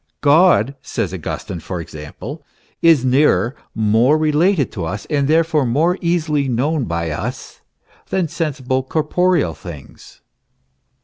[0.21, 2.43] "God," says Augustine, for example,
[2.81, 7.61] "is nearer, more related to us, and therefore more easily known by us,
[8.09, 10.21] than sensible, corporeal things."